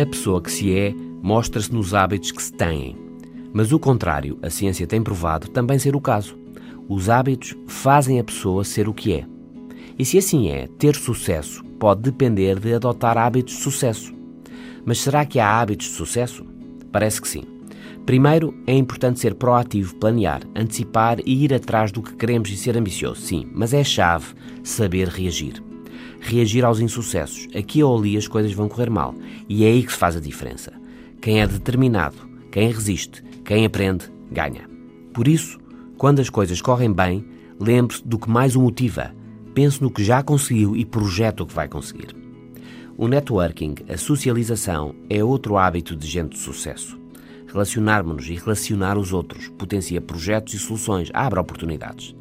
A 0.00 0.06
pessoa 0.06 0.40
que 0.40 0.50
se 0.50 0.74
é 0.74 0.94
mostra-se 1.22 1.70
nos 1.70 1.92
hábitos 1.92 2.32
que 2.32 2.42
se 2.42 2.50
têm. 2.50 2.96
Mas 3.52 3.70
o 3.70 3.78
contrário, 3.78 4.38
a 4.40 4.48
ciência 4.48 4.86
tem 4.86 5.02
provado 5.02 5.48
também 5.48 5.78
ser 5.78 5.94
o 5.94 6.00
caso. 6.00 6.38
Os 6.88 7.10
hábitos 7.10 7.54
fazem 7.66 8.18
a 8.18 8.24
pessoa 8.24 8.64
ser 8.64 8.88
o 8.88 8.94
que 8.94 9.12
é. 9.12 9.26
E 9.98 10.04
se 10.06 10.16
assim 10.16 10.48
é, 10.48 10.66
ter 10.78 10.94
sucesso 10.96 11.62
pode 11.78 12.00
depender 12.00 12.58
de 12.58 12.72
adotar 12.72 13.18
hábitos 13.18 13.56
de 13.56 13.60
sucesso. 13.60 14.14
Mas 14.86 15.00
será 15.00 15.26
que 15.26 15.38
há 15.38 15.60
hábitos 15.60 15.88
de 15.88 15.92
sucesso? 15.92 16.46
Parece 16.90 17.20
que 17.20 17.28
sim. 17.28 17.44
Primeiro, 18.06 18.54
é 18.66 18.74
importante 18.74 19.20
ser 19.20 19.34
proativo, 19.34 19.96
planear, 19.96 20.40
antecipar 20.56 21.18
e 21.26 21.44
ir 21.44 21.52
atrás 21.52 21.92
do 21.92 22.00
que 22.00 22.16
queremos 22.16 22.48
e 22.50 22.56
ser 22.56 22.74
ambicioso, 22.74 23.20
sim, 23.20 23.46
mas 23.52 23.74
é 23.74 23.84
chave 23.84 24.34
saber 24.64 25.08
reagir. 25.08 25.62
Reagir 26.20 26.64
aos 26.64 26.80
insucessos. 26.80 27.48
Aqui 27.54 27.82
ou 27.82 27.98
ali 27.98 28.16
as 28.16 28.28
coisas 28.28 28.52
vão 28.52 28.68
correr 28.68 28.90
mal 28.90 29.14
e 29.48 29.64
é 29.64 29.68
aí 29.68 29.82
que 29.82 29.92
se 29.92 29.98
faz 29.98 30.16
a 30.16 30.20
diferença. 30.20 30.72
Quem 31.20 31.40
é 31.40 31.46
determinado, 31.46 32.16
quem 32.52 32.70
resiste, 32.70 33.22
quem 33.44 33.64
aprende, 33.64 34.10
ganha. 34.30 34.68
Por 35.12 35.26
isso, 35.26 35.58
quando 35.96 36.20
as 36.20 36.30
coisas 36.30 36.60
correm 36.60 36.92
bem, 36.92 37.24
lembre-se 37.58 38.06
do 38.06 38.18
que 38.18 38.30
mais 38.30 38.54
o 38.54 38.60
motiva. 38.62 39.14
Pense 39.54 39.82
no 39.82 39.90
que 39.90 40.04
já 40.04 40.22
conseguiu 40.22 40.76
e 40.76 40.84
projete 40.84 41.42
o 41.42 41.46
que 41.46 41.54
vai 41.54 41.68
conseguir. 41.68 42.14
O 42.96 43.08
networking, 43.08 43.74
a 43.88 43.96
socialização, 43.96 44.94
é 45.08 45.24
outro 45.24 45.56
hábito 45.56 45.96
de 45.96 46.06
gente 46.06 46.32
de 46.32 46.38
sucesso. 46.38 46.98
Relacionarmos-nos 47.46 48.28
e 48.28 48.34
relacionar 48.34 48.96
os 48.96 49.12
outros 49.12 49.48
potencia 49.48 50.00
projetos 50.00 50.54
e 50.54 50.58
soluções, 50.58 51.10
abre 51.12 51.40
oportunidades. 51.40 52.14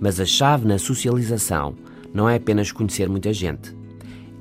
Mas 0.00 0.18
a 0.18 0.24
chave 0.24 0.66
na 0.66 0.78
socialização 0.78 1.74
não 2.12 2.28
é 2.28 2.36
apenas 2.36 2.72
conhecer 2.72 3.08
muita 3.08 3.32
gente. 3.32 3.74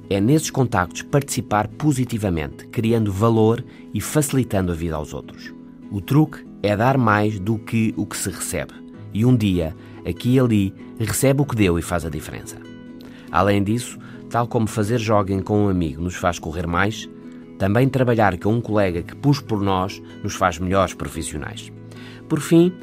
É 0.09 0.19
nesses 0.19 0.50
contactos 0.50 1.03
participar 1.03 1.67
positivamente, 1.67 2.67
criando 2.67 3.11
valor 3.11 3.63
e 3.94 4.02
facilitando 4.02 4.72
a 4.72 4.75
vida 4.75 4.95
aos 4.95 5.13
outros. 5.13 5.53
O 5.89 6.02
truque 6.02 6.45
é 6.61 6.75
dar 6.75 6.97
mais 6.97 7.39
do 7.39 7.58
que 7.58 7.94
o 7.95 8.05
que 8.05 8.17
se 8.17 8.30
recebe. 8.30 8.73
E 9.13 9.25
um 9.25 9.36
dia, 9.36 9.75
aqui 10.05 10.36
e 10.36 10.39
ali, 10.39 10.73
recebe 11.00 11.41
o 11.41 11.45
que 11.45 11.55
deu 11.55 11.80
e 11.80 11.81
faz 11.81 12.05
a 12.05 12.09
diferença. 12.09 12.58
Além 13.31 13.63
disso, 13.63 13.97
tal 14.30 14.47
como 14.47 14.67
fazer 14.67 15.00
jogging 15.00 15.41
com 15.41 15.66
um 15.66 15.69
amigo 15.69 16.02
nos 16.02 16.16
faz 16.16 16.39
correr 16.39 16.67
mais, 16.67 17.09
também 17.58 17.88
trabalhar 17.88 18.38
com 18.38 18.53
um 18.53 18.61
colega 18.61 19.03
que 19.03 19.16
puxe 19.16 19.44
por 19.44 19.61
nós 19.61 20.02
nos 20.23 20.33
faz 20.33 20.58
melhores 20.58 20.94
profissionais. 20.94 21.72
Por 22.28 22.39
fim, 22.39 22.73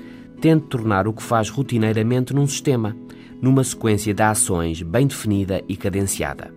tente 0.41 0.67
tornar 0.67 1.09
o 1.09 1.13
que 1.13 1.23
faz 1.23 1.51
rotineiramente 1.51 2.33
num 2.33 2.47
sistema, 2.47 2.97
numa 3.41 3.65
sequência 3.65 4.13
de 4.13 4.23
ações 4.23 4.83
bem 4.83 5.07
definida 5.07 5.63
e 5.69 5.77
cadenciada. 5.77 6.53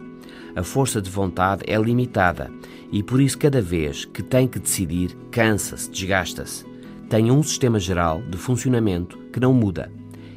A 0.56 0.64
força 0.64 1.02
de 1.02 1.10
vontade 1.10 1.64
é 1.66 1.78
limitada 1.78 2.52
e 2.92 3.02
por 3.02 3.22
isso 3.22 3.38
cada 3.38 3.62
vez 3.62 4.06
que 4.06 4.22
tem 4.22 4.48
que 4.48 4.60
decidir, 4.60 5.16
cansa-se, 5.32 5.90
desgasta-se. 5.90 6.66
Tenha 7.10 7.34
um 7.34 7.44
sistema 7.44 7.80
geral 7.80 8.22
de 8.22 8.38
funcionamento 8.38 9.18
que 9.32 9.40
não 9.40 9.54
muda 9.54 9.92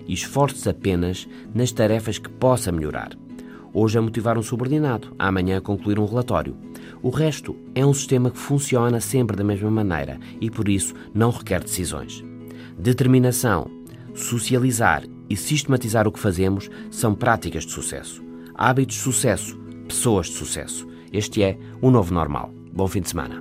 e 0.06 0.12
esforce-se 0.12 0.68
apenas 0.68 1.28
nas 1.54 1.72
tarefas 1.72 2.18
que 2.18 2.28
possa 2.28 2.70
melhorar. 2.70 3.10
Hoje 3.72 3.98
a 3.98 4.02
motivar 4.02 4.38
um 4.38 4.42
subordinado, 4.42 5.14
amanhã 5.18 5.58
a 5.58 5.60
concluir 5.60 5.98
um 5.98 6.06
relatório. 6.06 6.56
O 7.02 7.10
resto 7.10 7.56
é 7.74 7.84
um 7.84 7.92
sistema 7.92 8.30
que 8.30 8.38
funciona 8.38 9.00
sempre 9.00 9.36
da 9.36 9.42
mesma 9.42 9.70
maneira 9.70 10.18
e 10.40 10.48
por 10.48 10.68
isso 10.68 10.94
não 11.12 11.30
requer 11.30 11.60
decisões. 11.60 12.24
Determinação, 12.78 13.68
socializar 14.14 15.02
e 15.28 15.36
sistematizar 15.36 16.06
o 16.06 16.12
que 16.12 16.18
fazemos 16.18 16.70
são 16.90 17.14
práticas 17.14 17.64
de 17.64 17.72
sucesso. 17.72 18.22
Hábitos 18.54 18.96
de 18.96 19.02
sucesso, 19.02 19.58
pessoas 19.88 20.26
de 20.26 20.34
sucesso. 20.34 20.86
Este 21.12 21.42
é 21.42 21.58
o 21.80 21.90
novo 21.90 22.12
normal. 22.12 22.52
Bom 22.72 22.88
fim 22.88 23.00
de 23.00 23.08
semana. 23.08 23.40